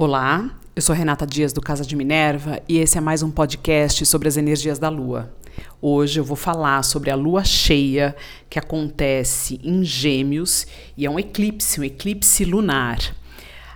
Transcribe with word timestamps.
Olá, 0.00 0.48
eu 0.76 0.80
sou 0.80 0.94
Renata 0.94 1.26
Dias 1.26 1.52
do 1.52 1.60
Casa 1.60 1.84
de 1.84 1.96
Minerva 1.96 2.62
e 2.68 2.78
esse 2.78 2.96
é 2.96 3.00
mais 3.00 3.20
um 3.20 3.32
podcast 3.32 4.06
sobre 4.06 4.28
as 4.28 4.36
energias 4.36 4.78
da 4.78 4.88
Lua. 4.88 5.34
Hoje 5.82 6.20
eu 6.20 6.24
vou 6.24 6.36
falar 6.36 6.84
sobre 6.84 7.10
a 7.10 7.16
lua 7.16 7.42
cheia 7.42 8.14
que 8.48 8.60
acontece 8.60 9.60
em 9.60 9.82
Gêmeos 9.82 10.68
e 10.96 11.04
é 11.04 11.10
um 11.10 11.18
eclipse, 11.18 11.80
um 11.80 11.82
eclipse 11.82 12.44
lunar. 12.44 13.00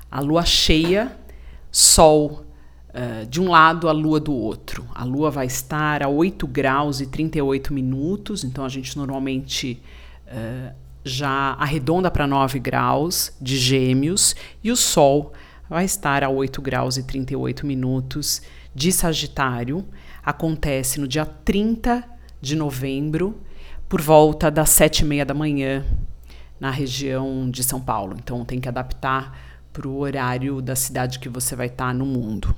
A 0.09 0.21
lua 0.21 0.45
cheia, 0.45 1.11
Sol 1.73 2.47
uh, 2.91 3.27
de 3.27 3.41
um 3.41 3.51
lado, 3.51 3.89
a 3.89 3.93
lua 3.93 4.21
do 4.21 4.33
outro. 4.33 4.87
A 4.95 5.03
lua 5.03 5.29
vai 5.29 5.47
estar 5.47 6.05
a 6.05 6.09
8 6.09 6.47
graus 6.47 7.01
e 7.01 7.07
38 7.09 7.75
minutos, 7.75 8.45
então 8.45 8.65
a 8.65 8.69
gente 8.69 8.97
normalmente 8.97 9.83
uh, 10.29 10.73
já 11.05 11.57
arredonda 11.59 12.13
para 12.13 12.29
9 12.29 12.61
graus 12.61 13.33
de 13.41 13.57
Gêmeos 13.57 14.37
e 14.63 14.71
o 14.71 14.77
Sol 14.77 15.33
vai 15.69 15.85
estar 15.85 16.23
a 16.23 16.29
8 16.29 16.61
graus 16.61 16.97
e 16.97 17.03
38 17.03 17.67
minutos 17.67 18.43
de 18.75 18.93
Sagitário. 18.93 19.87
Acontece 20.23 21.01
no 21.01 21.09
dia 21.09 21.25
30 21.25 22.05
de 22.41 22.57
novembro, 22.57 23.41
por 23.89 24.01
volta 24.01 24.51
das 24.51 24.71
7 24.71 25.01
e 25.01 25.05
meia 25.05 25.25
da 25.25 25.35
manhã, 25.35 25.85
na 26.59 26.71
região 26.71 27.51
de 27.51 27.63
São 27.63 27.81
Paulo. 27.81 28.17
Então 28.19 28.45
tem 28.45 28.61
que 28.61 28.69
adaptar 28.69 29.39
para 29.73 29.89
o 29.89 29.99
horário 29.99 30.61
da 30.61 30.77
cidade 30.77 31.19
que 31.19 31.29
você 31.29 31.57
vai 31.57 31.67
estar 31.67 31.95
no 31.95 32.05
mundo. 32.05 32.55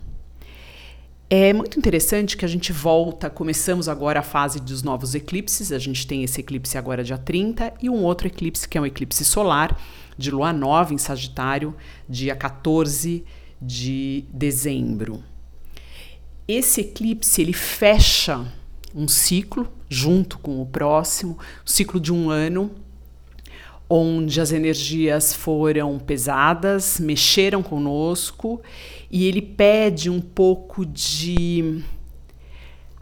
É 1.36 1.52
muito 1.52 1.76
interessante 1.76 2.36
que 2.36 2.44
a 2.44 2.48
gente 2.48 2.72
volta, 2.72 3.28
começamos 3.28 3.88
agora 3.88 4.20
a 4.20 4.22
fase 4.22 4.60
dos 4.60 4.84
novos 4.84 5.16
eclipses. 5.16 5.72
A 5.72 5.80
gente 5.80 6.06
tem 6.06 6.22
esse 6.22 6.38
eclipse 6.38 6.78
agora 6.78 7.02
dia 7.02 7.18
30 7.18 7.74
e 7.82 7.90
um 7.90 8.04
outro 8.04 8.28
eclipse 8.28 8.68
que 8.68 8.78
é 8.78 8.80
um 8.80 8.86
eclipse 8.86 9.24
solar 9.24 9.76
de 10.16 10.30
lua 10.30 10.52
nova 10.52 10.94
em 10.94 10.96
Sagitário, 10.96 11.74
dia 12.08 12.36
14 12.36 13.24
de 13.60 14.24
dezembro. 14.32 15.24
Esse 16.46 16.82
eclipse 16.82 17.42
ele 17.42 17.52
fecha 17.52 18.46
um 18.94 19.08
ciclo 19.08 19.66
junto 19.88 20.38
com 20.38 20.62
o 20.62 20.66
próximo, 20.66 21.36
o 21.66 21.68
ciclo 21.68 21.98
de 21.98 22.12
um 22.12 22.30
ano, 22.30 22.70
onde 23.88 24.40
as 24.40 24.52
energias 24.52 25.34
foram 25.34 25.98
pesadas, 25.98 26.98
mexeram 26.98 27.62
conosco 27.62 28.62
e 29.10 29.26
ele 29.26 29.42
pede 29.42 30.08
um 30.08 30.20
pouco 30.20 30.84
de 30.86 31.82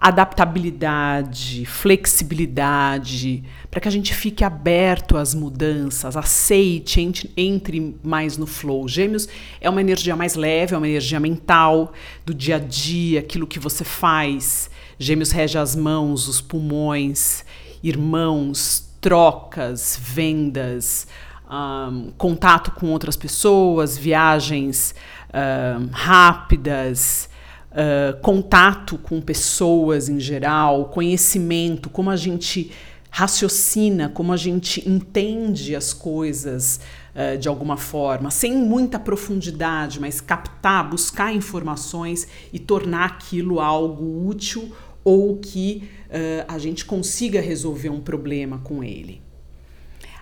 adaptabilidade, 0.02 1.64
flexibilidade, 1.64 3.44
para 3.70 3.80
que 3.80 3.86
a 3.86 3.90
gente 3.90 4.12
fique 4.12 4.42
aberto 4.42 5.16
às 5.16 5.32
mudanças, 5.32 6.16
aceite, 6.16 7.00
entre, 7.00 7.30
entre, 7.36 7.96
mais 8.02 8.36
no 8.36 8.44
flow. 8.44 8.88
Gêmeos 8.88 9.28
é 9.60 9.70
uma 9.70 9.80
energia 9.80 10.16
mais 10.16 10.34
leve, 10.34 10.74
é 10.74 10.76
uma 10.76 10.88
energia 10.88 11.20
mental, 11.20 11.92
do 12.26 12.34
dia 12.34 12.56
a 12.56 12.58
dia, 12.58 13.20
aquilo 13.20 13.46
que 13.46 13.60
você 13.60 13.84
faz. 13.84 14.68
Gêmeos 14.98 15.30
rege 15.30 15.56
as 15.56 15.76
mãos, 15.76 16.26
os 16.26 16.40
pulmões, 16.40 17.44
irmãos, 17.80 18.91
trocas, 19.02 19.98
vendas, 20.00 21.08
um, 21.50 22.12
contato 22.16 22.70
com 22.70 22.86
outras 22.92 23.16
pessoas, 23.16 23.98
viagens 23.98 24.94
um, 25.34 25.88
rápidas 25.92 27.28
uh, 27.72 28.18
contato 28.20 28.96
com 28.96 29.20
pessoas 29.20 30.08
em 30.08 30.20
geral, 30.20 30.86
conhecimento, 30.86 31.90
como 31.90 32.10
a 32.10 32.16
gente 32.16 32.70
raciocina, 33.10 34.08
como 34.08 34.32
a 34.32 34.36
gente 34.38 34.88
entende 34.88 35.76
as 35.76 35.92
coisas 35.92 36.80
uh, 37.14 37.36
de 37.36 37.48
alguma 37.48 37.76
forma, 37.76 38.30
sem 38.30 38.56
muita 38.56 38.98
profundidade, 38.98 40.00
mas 40.00 40.20
captar, 40.20 40.88
buscar 40.88 41.34
informações 41.34 42.26
e 42.52 42.58
tornar 42.58 43.04
aquilo 43.04 43.60
algo 43.60 44.26
útil 44.26 44.72
ou 45.04 45.36
que 45.38 45.84
uh, 46.08 46.44
a 46.48 46.58
gente 46.58 46.84
consiga 46.84 47.40
resolver 47.40 47.88
um 47.88 48.00
problema 48.00 48.58
com 48.58 48.82
ele. 48.82 49.20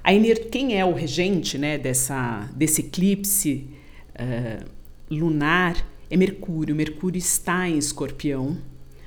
A 0.02 0.12
quem 0.50 0.78
é 0.78 0.84
o 0.84 0.94
regente 0.94 1.58
né, 1.58 1.76
dessa, 1.76 2.48
desse 2.56 2.80
eclipse 2.80 3.66
uh, 4.14 4.64
lunar 5.10 5.86
é 6.08 6.16
Mercúrio. 6.16 6.74
Mercúrio 6.74 7.19
está 7.19 7.69
em 7.69 7.76
Escorpião, 7.76 8.58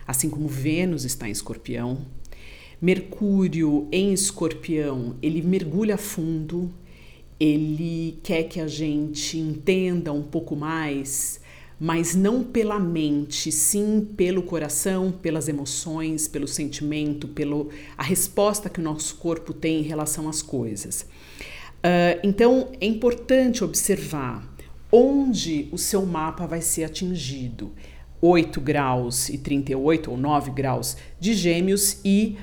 assim 0.06 0.29
como 0.29 0.47
Vênus 0.47 1.03
está 1.03 1.28
em 1.28 1.31
Escorpião. 1.31 2.06
Mercúrio 2.81 3.88
em 3.91 4.13
Escorpião, 4.13 5.16
ele 5.22 5.41
mergulha 5.41 5.97
fundo, 5.97 6.72
ele 7.39 8.19
quer 8.22 8.44
que 8.44 8.59
a 8.59 8.67
gente 8.67 9.38
entenda 9.38 10.13
um 10.13 10.22
pouco 10.22 10.56
mais, 10.56 11.41
mas 11.79 12.16
não 12.16 12.44
pela 12.44 12.79
mente, 12.79 13.51
sim 13.51 14.07
pelo 14.16 14.44
coração, 14.44 15.11
pelas 15.11 15.47
emoções, 15.47 16.28
pelo 16.28 16.47
sentimento, 16.47 17.28
pelo 17.28 17.69
a 17.97 18.03
resposta 18.03 18.69
que 18.69 18.79
o 18.79 18.84
nosso 18.84 19.16
corpo 19.16 19.53
tem 19.53 19.79
em 19.79 19.83
relação 19.83 20.29
às 20.29 20.41
coisas. 20.41 21.01
Uh, 21.01 22.19
então 22.23 22.69
é 22.79 22.85
importante 22.85 23.63
observar 23.63 24.47
onde 24.91 25.67
o 25.72 25.78
seu 25.78 26.06
mapa 26.06 26.45
vai 26.45 26.62
ser 26.62 26.83
atingido. 26.83 27.72
8 28.25 28.61
graus 28.61 29.28
e 29.28 29.38
38 29.38 30.09
ou 30.09 30.16
9 30.16 30.51
graus 30.51 30.95
de 31.19 31.34
Gêmeos 31.34 32.00
e 32.06 32.38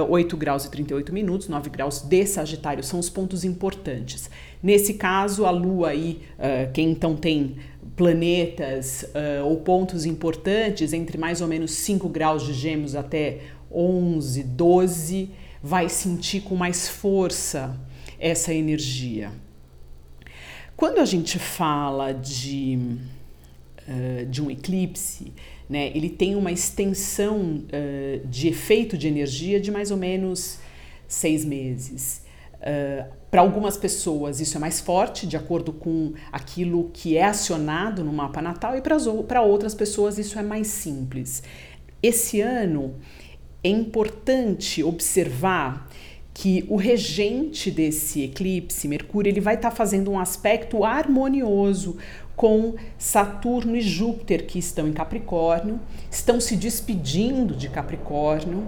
uh, 0.00 0.10
8 0.10 0.34
graus 0.34 0.64
e 0.64 0.70
38 0.70 1.12
minutos, 1.12 1.46
9 1.46 1.68
graus 1.68 2.00
de 2.00 2.24
Sagitário 2.24 2.82
são 2.82 2.98
os 2.98 3.10
pontos 3.10 3.44
importantes. 3.44 4.30
Nesse 4.62 4.94
caso, 4.94 5.44
a 5.44 5.50
Lua 5.50 5.90
aí, 5.90 6.22
uh, 6.38 6.72
quem 6.72 6.90
então 6.90 7.14
tem 7.14 7.56
planetas 7.94 9.02
uh, 9.02 9.44
ou 9.44 9.58
pontos 9.58 10.06
importantes 10.06 10.94
entre 10.94 11.18
mais 11.18 11.42
ou 11.42 11.48
menos 11.48 11.72
5 11.72 12.08
graus 12.08 12.42
de 12.42 12.54
Gêmeos 12.54 12.94
até 12.94 13.40
11, 13.70 14.42
12, 14.42 15.30
vai 15.62 15.90
sentir 15.90 16.40
com 16.40 16.56
mais 16.56 16.88
força 16.88 17.78
essa 18.18 18.54
energia. 18.54 19.30
Quando 20.74 20.98
a 20.98 21.04
gente 21.04 21.38
fala 21.38 22.12
de, 22.12 22.96
uh, 23.88 24.26
de 24.26 24.42
um 24.42 24.50
eclipse, 24.50 25.32
né, 25.68 25.90
ele 25.94 26.08
tem 26.08 26.36
uma 26.36 26.52
extensão 26.52 27.64
uh, 27.64 28.26
de 28.26 28.48
efeito 28.48 28.96
de 28.96 29.08
energia 29.08 29.60
de 29.60 29.70
mais 29.70 29.90
ou 29.90 29.96
menos 29.96 30.58
seis 31.08 31.44
meses. 31.44 32.22
Uh, 32.54 33.14
para 33.30 33.40
algumas 33.40 33.76
pessoas 33.76 34.40
isso 34.40 34.56
é 34.56 34.60
mais 34.60 34.80
forte, 34.80 35.26
de 35.26 35.36
acordo 35.36 35.72
com 35.72 36.12
aquilo 36.32 36.90
que 36.92 37.16
é 37.16 37.24
acionado 37.24 38.02
no 38.02 38.12
mapa 38.12 38.40
natal, 38.40 38.76
e 38.76 38.80
para 38.80 39.42
outras 39.42 39.74
pessoas 39.74 40.18
isso 40.18 40.38
é 40.38 40.42
mais 40.42 40.68
simples. 40.68 41.42
Esse 42.02 42.40
ano 42.40 42.94
é 43.62 43.68
importante 43.68 44.82
observar 44.82 45.88
que 46.38 46.66
o 46.68 46.76
regente 46.76 47.70
desse 47.70 48.22
eclipse, 48.24 48.86
Mercúrio, 48.86 49.30
ele 49.30 49.40
vai 49.40 49.54
estar 49.54 49.70
tá 49.70 49.74
fazendo 49.74 50.10
um 50.10 50.18
aspecto 50.18 50.84
harmonioso 50.84 51.96
com 52.36 52.74
Saturno 52.98 53.74
e 53.74 53.80
Júpiter 53.80 54.46
que 54.46 54.58
estão 54.58 54.86
em 54.86 54.92
Capricórnio, 54.92 55.80
estão 56.10 56.38
se 56.38 56.54
despedindo 56.54 57.56
de 57.56 57.70
Capricórnio 57.70 58.66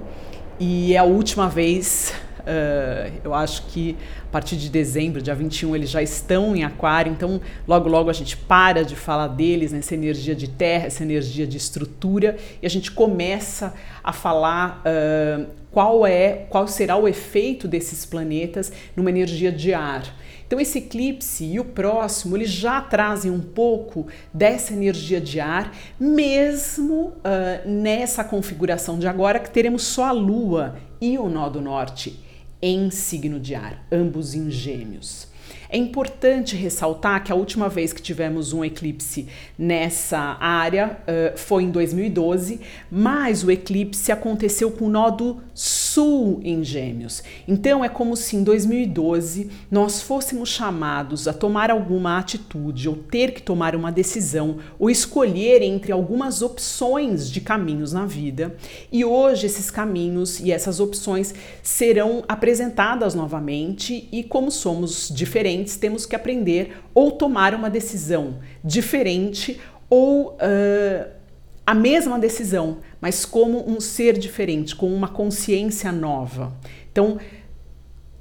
e 0.58 0.94
é 0.94 0.96
a 0.96 1.04
última 1.04 1.46
vez 1.46 2.14
Uh, 2.40 3.20
eu 3.24 3.34
acho 3.34 3.66
que 3.66 3.96
a 4.28 4.30
partir 4.30 4.56
de 4.56 4.68
dezembro, 4.68 5.20
dia 5.22 5.34
21, 5.34 5.74
eles 5.74 5.90
já 5.90 6.02
estão 6.02 6.54
em 6.54 6.64
Aquário, 6.64 7.12
então 7.12 7.40
logo 7.66 7.88
logo 7.88 8.10
a 8.10 8.12
gente 8.12 8.36
para 8.36 8.84
de 8.84 8.94
falar 8.94 9.28
deles, 9.28 9.72
né, 9.72 9.80
energia 9.90 10.34
de 10.34 10.48
terra, 10.48 10.86
essa 10.86 11.02
energia 11.02 11.46
de 11.46 11.56
estrutura, 11.56 12.36
e 12.62 12.66
a 12.66 12.70
gente 12.70 12.90
começa 12.90 13.74
a 14.02 14.12
falar 14.12 14.82
uh, 14.82 15.46
qual 15.70 16.06
é, 16.06 16.46
qual 16.48 16.66
será 16.66 16.96
o 16.96 17.08
efeito 17.08 17.66
desses 17.66 18.04
planetas 18.04 18.72
numa 18.96 19.10
energia 19.10 19.52
de 19.52 19.72
ar. 19.74 20.14
Então 20.46 20.58
esse 20.58 20.78
eclipse 20.78 21.44
e 21.44 21.60
o 21.60 21.64
próximo, 21.64 22.34
eles 22.34 22.50
já 22.50 22.80
trazem 22.80 23.30
um 23.30 23.40
pouco 23.40 24.06
dessa 24.32 24.72
energia 24.72 25.20
de 25.20 25.40
ar, 25.40 25.76
mesmo 26.00 26.94
uh, 26.94 27.68
nessa 27.68 28.24
configuração 28.24 28.98
de 28.98 29.06
agora 29.06 29.38
que 29.38 29.50
teremos 29.50 29.82
só 29.82 30.06
a 30.06 30.12
Lua 30.12 30.76
e 31.00 31.18
o 31.18 31.28
nó 31.28 31.48
do 31.48 31.60
norte 31.60 32.27
em 32.60 32.90
signo 32.90 33.38
de 33.38 33.54
ar, 33.54 33.86
ambos 33.90 34.34
em 34.34 34.50
gêmeos. 34.50 35.28
É 35.70 35.76
importante 35.76 36.56
ressaltar 36.56 37.22
que 37.22 37.30
a 37.30 37.34
última 37.34 37.68
vez 37.68 37.92
que 37.92 38.00
tivemos 38.00 38.52
um 38.52 38.64
eclipse 38.64 39.26
nessa 39.58 40.36
área 40.40 40.98
uh, 41.02 41.36
foi 41.36 41.64
em 41.64 41.70
2012, 41.70 42.60
mas 42.90 43.44
o 43.44 43.50
eclipse 43.50 44.10
aconteceu 44.10 44.70
com 44.70 44.86
o 44.86 44.90
nó 44.90 45.10
do 45.10 45.40
sul 45.54 45.88
Sul 45.98 46.38
em 46.44 46.62
Gêmeos. 46.62 47.24
Então 47.48 47.84
é 47.84 47.88
como 47.88 48.16
se 48.16 48.36
em 48.36 48.44
2012 48.44 49.50
nós 49.68 50.00
fôssemos 50.00 50.48
chamados 50.48 51.26
a 51.26 51.32
tomar 51.32 51.72
alguma 51.72 52.16
atitude 52.20 52.88
ou 52.88 52.94
ter 52.94 53.32
que 53.32 53.42
tomar 53.42 53.74
uma 53.74 53.90
decisão 53.90 54.58
ou 54.78 54.88
escolher 54.88 55.60
entre 55.60 55.90
algumas 55.90 56.40
opções 56.40 57.28
de 57.28 57.40
caminhos 57.40 57.92
na 57.92 58.06
vida. 58.06 58.54
E 58.92 59.04
hoje 59.04 59.46
esses 59.46 59.72
caminhos 59.72 60.38
e 60.38 60.52
essas 60.52 60.78
opções 60.78 61.34
serão 61.64 62.22
apresentadas 62.28 63.16
novamente 63.16 64.08
e 64.12 64.22
como 64.22 64.52
somos 64.52 65.08
diferentes, 65.12 65.57
temos 65.64 66.06
que 66.06 66.16
aprender 66.16 66.76
ou 66.94 67.12
tomar 67.12 67.54
uma 67.54 67.70
decisão 67.70 68.38
diferente 68.62 69.60
ou 69.90 70.32
uh, 70.32 71.18
a 71.66 71.74
mesma 71.74 72.18
decisão, 72.18 72.78
mas 73.00 73.24
como 73.24 73.68
um 73.68 73.80
ser 73.80 74.18
diferente, 74.18 74.74
com 74.74 74.92
uma 74.92 75.08
consciência 75.08 75.92
nova. 75.92 76.52
Então, 76.90 77.18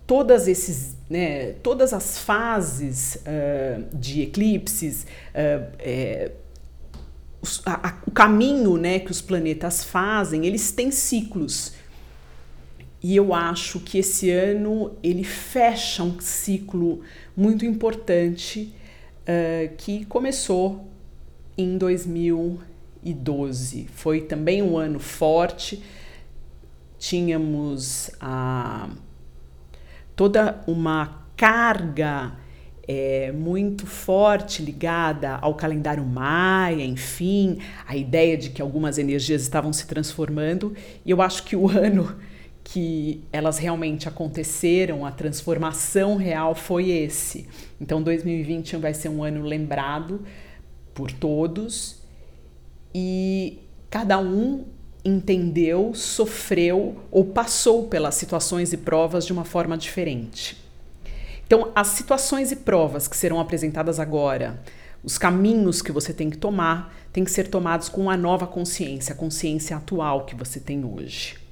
todas 0.05 0.47
esses, 0.47 0.97
né, 1.09 1.53
todas 1.63 1.93
as 1.93 2.17
fases 2.17 3.15
uh, 3.15 3.95
de 3.95 4.21
eclipses, 4.21 5.03
uh, 5.03 5.67
é, 5.79 6.31
a, 7.65 7.95
o 8.05 8.11
caminho 8.11 8.77
né, 8.77 8.99
que 8.99 9.11
os 9.11 9.21
planetas 9.21 9.83
fazem, 9.83 10.45
eles 10.45 10.71
têm 10.71 10.91
ciclos. 10.91 11.73
E 13.01 13.15
eu 13.15 13.33
acho 13.33 13.79
que 13.79 13.99
esse 13.99 14.29
ano 14.31 14.95
ele 15.03 15.23
fecha 15.23 16.03
um 16.03 16.19
ciclo 16.19 17.01
muito 17.35 17.65
importante 17.65 18.73
uh, 19.21 19.75
que 19.77 20.05
começou 20.05 20.87
em 21.57 21.77
2000 21.77 22.59
2012. 23.13 23.87
Foi 23.93 24.21
também 24.21 24.61
um 24.61 24.77
ano 24.77 24.99
forte. 24.99 25.81
Tínhamos 26.97 28.11
a, 28.19 28.89
toda 30.15 30.61
uma 30.67 31.25
carga 31.35 32.33
é, 32.87 33.31
muito 33.31 33.85
forte 33.85 34.63
ligada 34.63 35.35
ao 35.35 35.53
calendário 35.53 36.03
maia, 36.03 36.83
enfim, 36.83 37.59
a 37.85 37.95
ideia 37.95 38.37
de 38.37 38.49
que 38.49 38.61
algumas 38.61 38.97
energias 38.97 39.41
estavam 39.41 39.71
se 39.71 39.85
transformando. 39.85 40.73
E 41.05 41.11
eu 41.11 41.21
acho 41.21 41.43
que 41.43 41.55
o 41.55 41.69
ano 41.69 42.15
que 42.69 43.23
elas 43.31 43.57
realmente 43.57 44.09
aconteceram, 44.09 45.05
a 45.05 45.11
transformação 45.11 46.17
real 46.17 46.53
foi 46.53 46.89
esse. 46.89 47.47
Então 47.79 48.01
2020 48.01 48.75
vai 48.75 48.93
ser 48.93 49.07
um 49.07 49.23
ano 49.23 49.41
lembrado 49.41 50.21
por 50.93 51.09
todos 51.09 52.01
e 52.93 53.59
cada 53.89 54.19
um 54.19 54.65
entendeu, 55.05 55.93
sofreu 55.93 56.97
ou 57.09 57.23
passou 57.23 57.87
pelas 57.87 58.15
situações 58.15 58.73
e 58.73 58.77
provas 58.77 59.25
de 59.25 59.31
uma 59.31 59.45
forma 59.45 59.77
diferente. 59.77 60.61
Então, 61.45 61.71
as 61.73 61.87
situações 61.87 62.51
e 62.51 62.57
provas 62.57 63.07
que 63.07 63.15
serão 63.15 63.39
apresentadas 63.39 63.97
agora, 63.97 64.61
os 65.01 65.17
caminhos 65.17 65.81
que 65.81 65.93
você 65.93 66.13
tem 66.13 66.29
que 66.29 66.37
tomar, 66.37 66.93
têm 67.13 67.23
que 67.23 67.31
ser 67.31 67.47
tomados 67.47 67.87
com 67.87 68.09
a 68.09 68.17
nova 68.17 68.45
consciência, 68.45 69.13
a 69.13 69.17
consciência 69.17 69.77
atual 69.77 70.25
que 70.25 70.35
você 70.35 70.59
tem 70.59 70.83
hoje. 70.83 71.46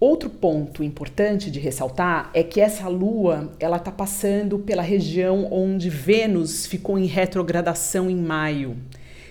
Outro 0.00 0.30
ponto 0.30 0.82
importante 0.82 1.50
de 1.50 1.60
ressaltar 1.60 2.30
é 2.32 2.42
que 2.42 2.58
essa 2.58 2.88
lua 2.88 3.52
ela 3.60 3.76
está 3.76 3.92
passando 3.92 4.58
pela 4.58 4.80
região 4.80 5.46
onde 5.52 5.90
Vênus 5.90 6.64
ficou 6.64 6.98
em 6.98 7.04
retrogradação 7.04 8.08
em 8.08 8.16
maio. 8.16 8.78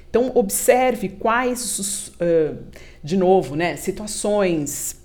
Então, 0.08 0.32
observe 0.36 1.10
quais, 1.10 2.12
uh, 2.22 2.56
de 3.04 3.18
novo, 3.18 3.56
né, 3.56 3.78
situações, 3.78 5.02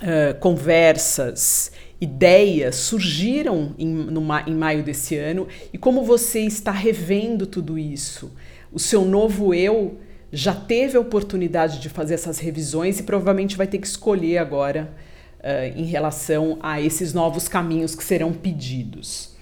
uh, 0.00 0.36
conversas, 0.40 1.70
ideias 2.00 2.74
surgiram 2.74 3.76
em, 3.78 3.86
no, 3.86 4.22
em 4.48 4.54
maio 4.54 4.82
desse 4.82 5.16
ano 5.16 5.46
e 5.72 5.78
como 5.78 6.02
você 6.02 6.40
está 6.40 6.72
revendo 6.72 7.46
tudo 7.46 7.78
isso. 7.78 8.32
O 8.72 8.80
seu 8.80 9.04
novo 9.04 9.54
eu 9.54 9.96
já 10.32 10.54
teve 10.54 10.96
a 10.96 11.00
oportunidade 11.00 11.80
de 11.80 11.88
fazer 11.88 12.14
essas 12.14 12.38
revisões 12.38 13.00
e 13.00 13.02
provavelmente 13.02 13.56
vai 13.56 13.66
ter 13.66 13.78
que 13.78 13.86
escolher 13.86 14.38
agora 14.38 14.92
uh, 15.38 15.78
em 15.78 15.84
relação 15.84 16.58
a 16.62 16.80
esses 16.80 17.14
novos 17.14 17.48
caminhos 17.48 17.94
que 17.94 18.04
serão 18.04 18.32
pedidos. 18.32 19.36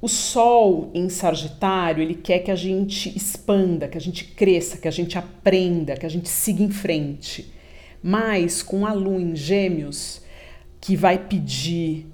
O 0.00 0.08
Sol 0.08 0.90
em 0.94 1.08
Sagitário, 1.08 2.02
ele 2.02 2.14
quer 2.14 2.40
que 2.40 2.50
a 2.50 2.54
gente 2.54 3.14
expanda, 3.16 3.88
que 3.88 3.96
a 3.96 4.00
gente 4.00 4.24
cresça, 4.24 4.76
que 4.76 4.86
a 4.86 4.90
gente 4.90 5.18
aprenda, 5.18 5.96
que 5.96 6.06
a 6.06 6.08
gente 6.08 6.28
siga 6.28 6.62
em 6.62 6.70
frente. 6.70 7.52
Mas 8.02 8.62
com 8.62 8.86
a 8.86 8.92
Lua 8.92 9.20
em 9.20 9.34
Gêmeos, 9.34 10.22
que 10.80 10.94
vai 10.94 11.18
pedir 11.18 12.06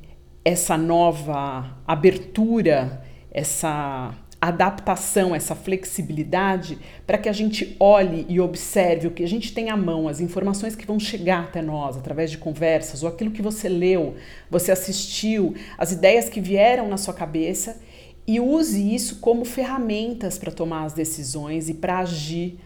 essa 0.45 0.77
nova 0.77 1.77
abertura, 1.87 3.05
essa 3.31 4.15
adaptação, 4.43 5.37
essa 5.37 5.55
flexibilidade, 5.55 6.77
para 7.07 7.17
que 7.17 7.29
a 7.29 7.33
gente 7.33 7.77
olhe 7.79 8.27
e 8.29 8.41
observe 8.41 9.07
o 9.07 9.13
que 9.13 9.23
a 9.23 9.29
gente 9.29 9.55
tem 9.55 9.71
à 9.71 9.77
mão, 9.77 10.09
as 10.09 10.19
informações 10.19 10.75
que 10.75 10.85
vão 10.85 10.99
chegar 10.99 11.45
até 11.45 11.63
nós 11.63 11.97
através 11.97 12.29
de 12.29 12.39
conversas, 12.39 13.05
ou 13.05 13.09
aquilo 13.09 13.31
que 13.31 13.41
você 13.41 13.69
leu, 13.69 14.17
você 14.51 14.73
assistiu, 14.73 15.55
as 15.79 15.93
ideias 15.93 16.29
que 16.29 16.41
vieram 16.41 16.89
na 16.89 16.97
sua 16.97 17.15
cabeça 17.15 17.81
e 18.27 18.41
use 18.41 18.93
isso 18.93 19.21
como 19.21 19.45
ferramentas 19.45 20.39
para 20.39 20.51
tomar 20.51 20.87
as 20.87 20.93
decisões 20.93 21.69
e 21.69 21.75
para 21.75 22.01
agir 22.01 22.59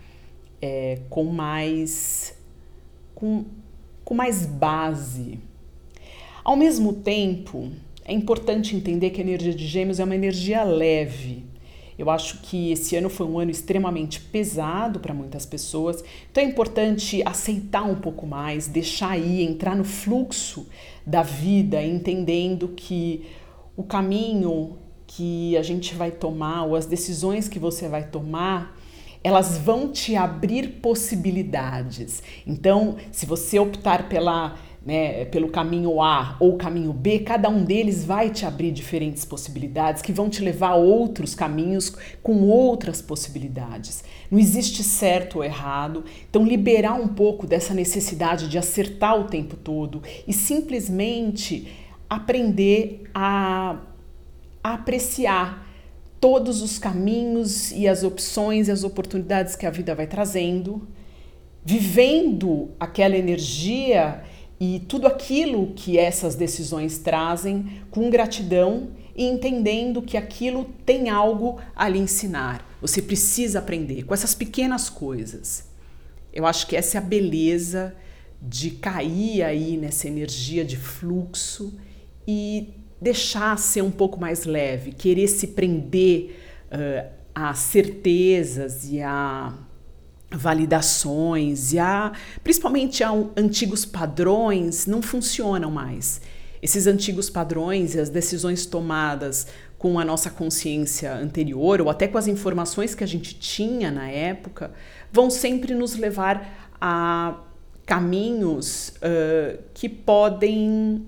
é, 0.63 1.01
com 1.11 1.25
mais 1.25 2.39
com, 3.15 3.45
com 4.03 4.15
mais 4.15 4.47
base. 4.47 5.39
Ao 6.43 6.57
mesmo 6.57 6.95
tempo, 6.95 7.71
é 8.03 8.15
importante 8.15 8.75
entender 8.75 9.11
que 9.11 9.21
a 9.21 9.25
energia 9.25 9.55
de 9.55 9.67
Gêmeos 9.67 10.01
é 10.01 10.05
uma 10.05 10.15
energia 10.15 10.63
leve 10.65 11.46
eu 11.99 12.11
acho 12.11 12.39
que 12.43 12.73
esse 12.73 12.95
ano 12.97 13.09
foi 13.09 13.27
um 13.27 13.39
ano 13.39 13.51
extremamente 13.51 14.21
pesado 14.21 15.01
para 15.01 15.15
muitas 15.15 15.47
pessoas, 15.47 16.05
então 16.31 16.43
é 16.43 16.47
importante 16.47 17.23
aceitar 17.25 17.85
um 17.85 17.97
pouco 17.97 18.27
mais, 18.27 18.67
deixar 18.67 19.19
ir, 19.19 19.43
entrar 19.43 19.75
no 19.75 19.85
fluxo 19.85 20.67
da 21.07 21.23
vida, 21.23 21.83
entendendo 21.83 22.69
que 22.77 23.27
o 23.77 23.83
caminho 23.83 24.79
que 25.07 25.57
a 25.57 25.63
gente 25.63 25.95
vai 25.95 26.11
tomar, 26.11 26.65
ou 26.65 26.77
as 26.77 26.87
decisões 26.87 27.49
que 27.49 27.59
você 27.59 27.89
vai 27.89 28.09
tomar, 28.09 28.77
elas 29.23 29.59
vão 29.59 29.91
te 29.91 30.15
abrir 30.15 30.81
possibilidades. 30.81 32.23
Então, 32.47 32.97
se 33.11 33.27
você 33.27 33.59
optar 33.59 34.09
pela 34.09 34.57
né, 34.87 35.25
pelo 35.25 35.49
caminho 35.49 36.01
A 36.01 36.37
ou 36.39 36.57
caminho 36.57 36.93
B, 36.93 37.19
cada 37.19 37.49
um 37.49 37.65
deles 37.65 38.05
vai 38.05 38.31
te 38.31 38.47
abrir 38.47 38.71
diferentes 38.71 39.25
possibilidades 39.25 40.01
que 40.01 40.13
vão 40.13 40.31
te 40.31 40.41
levar 40.41 40.69
a 40.69 40.77
outros 40.77 41.35
caminhos 41.35 41.93
com 42.23 42.43
outras 42.45 43.03
possibilidades. 43.03 44.05
Não 44.31 44.39
existe 44.39 44.85
certo 44.85 45.39
ou 45.39 45.45
errado, 45.45 46.05
então 46.31 46.47
liberar 46.47 46.95
um 46.95 47.09
pouco 47.09 47.49
dessa 47.49 47.75
necessidade 47.75 48.49
de 48.49 48.57
acertar 48.57 49.19
o 49.19 49.25
tempo 49.25 49.57
todo 49.57 50.05
e 50.25 50.33
simplesmente 50.33 51.67
aprender 52.09 53.11
a, 53.13 53.81
a 54.63 54.75
apreciar 54.75 55.67
todos 56.21 56.63
os 56.63 56.79
caminhos 56.79 57.73
e 57.73 57.89
as 57.89 58.05
opções 58.05 58.69
e 58.69 58.71
as 58.71 58.85
oportunidades 58.85 59.57
que 59.57 59.67
a 59.67 59.71
vida 59.71 59.97
vai 59.97 60.07
trazendo, 60.07 60.87
vivendo 61.65 62.71
aquela 62.79 63.17
energia 63.17 64.23
e 64.59 64.81
tudo 64.89 65.07
aquilo 65.07 65.73
que 65.75 65.99
essas 65.99 66.35
decisões 66.35 66.99
trazem 66.99 67.83
com 67.91 68.09
gratidão 68.09 68.91
e 69.15 69.25
entendendo 69.25 70.03
que 70.03 70.17
aquilo 70.17 70.67
tem 70.85 71.11
algo 71.11 71.59
a 71.75 71.89
lhe 71.89 71.99
ensinar. 71.99 72.67
Você 72.81 73.01
precisa 73.03 73.59
aprender 73.59 74.05
com 74.05 74.15
essas 74.15 74.35
pequenas 74.35 74.89
coisas. 74.89 75.69
Eu 76.33 76.47
acho 76.47 76.67
que 76.67 76.77
essa 76.77 76.99
é 76.99 77.01
a 77.01 77.05
beleza 77.05 77.95
de 78.41 78.71
cair 78.71 79.43
aí 79.43 79.77
nessa 79.77 80.07
energia 80.07 80.65
de 80.65 80.77
fluxo 80.77 81.79
e 82.29 82.75
deixar 83.01 83.59
ser 83.59 83.83
um 83.83 83.91
pouco 83.91 84.21
mais 84.21 84.45
leve, 84.45 84.93
querer 84.93 85.29
se 85.29 85.49
prender 85.49 86.37
uh, 86.67 87.11
a 87.35 87.55
certezas 87.55 88.91
e 88.91 89.01
a 89.01 89.53
validações 90.31 91.73
e 91.73 91.79
a, 91.79 92.13
principalmente 92.43 93.05
a 93.05 93.11
antigos 93.37 93.85
padrões 93.85 94.87
não 94.87 95.01
funcionam 95.01 95.71
mais. 95.71 96.21
Esses 96.63 96.87
antigos 96.87 97.31
padrões 97.31 97.95
e 97.95 98.01
as 98.01 98.09
decisões 98.09 98.67
tomadas 98.67 99.47
com 99.79 99.99
a 99.99 100.05
nossa 100.05 100.31
consciência 100.31 101.15
anterior 101.15 101.81
ou 101.81 101.91
até 101.91 102.09
com 102.09 102.19
as 102.19 102.27
informações 102.27 102.95
que 102.95 103.05
a 103.05 103.07
gente 103.07 103.35
tinha 103.35 103.91
na 103.91 104.09
época 104.09 104.73
vão 105.13 105.31
sempre 105.31 105.75
nos 105.75 105.95
levar 105.95 106.73
a 106.81 107.41
caminhos 107.85 108.89
uh, 108.97 109.63
que 109.73 109.89
podem 109.89 111.07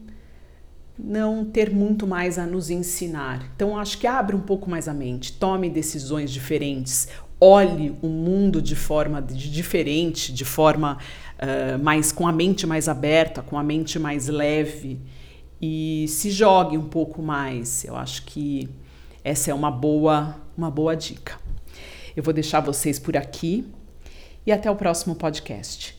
não 0.98 1.44
ter 1.44 1.70
muito 1.72 2.06
mais 2.06 2.38
a 2.38 2.46
nos 2.46 2.70
ensinar. 2.70 3.50
Então 3.54 3.78
acho 3.78 3.98
que 3.98 4.06
abre 4.06 4.34
um 4.34 4.40
pouco 4.40 4.68
mais 4.68 4.88
a 4.88 4.94
mente, 4.94 5.32
tome 5.32 5.70
decisões 5.70 6.30
diferentes, 6.30 7.08
olhe 7.40 7.96
o 8.02 8.08
mundo 8.08 8.60
de 8.60 8.74
forma 8.74 9.22
de 9.22 9.50
diferente, 9.50 10.32
de 10.32 10.44
forma 10.44 10.98
uh, 11.38 11.82
mais 11.82 12.12
com 12.12 12.26
a 12.26 12.32
mente 12.32 12.66
mais 12.66 12.88
aberta, 12.88 13.42
com 13.42 13.58
a 13.58 13.62
mente 13.62 13.98
mais 13.98 14.28
leve 14.28 15.00
e 15.60 16.06
se 16.08 16.30
jogue 16.30 16.76
um 16.76 16.88
pouco 16.88 17.22
mais. 17.22 17.84
Eu 17.84 17.96
acho 17.96 18.24
que 18.24 18.68
essa 19.24 19.50
é 19.50 19.54
uma 19.54 19.70
boa, 19.70 20.36
uma 20.56 20.70
boa 20.70 20.94
dica. 20.94 21.38
Eu 22.16 22.22
vou 22.22 22.32
deixar 22.32 22.60
vocês 22.60 22.98
por 22.98 23.16
aqui 23.16 23.66
e 24.46 24.52
até 24.52 24.70
o 24.70 24.76
próximo 24.76 25.14
podcast. 25.14 25.97